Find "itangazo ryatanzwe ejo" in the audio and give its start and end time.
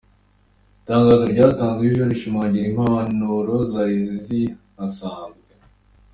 0.81-2.03